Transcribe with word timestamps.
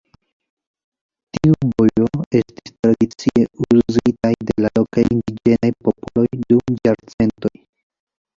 Tiu 1.35 1.57
vojo 1.81 2.07
estis 2.39 2.73
tradicie 2.85 3.43
uzitaj 3.75 4.33
de 4.49 4.57
la 4.67 4.73
lokaj 4.81 5.05
indiĝenaj 5.19 5.73
popoloj 5.91 6.27
dum 6.41 6.83
jarcentoj. 6.91 7.55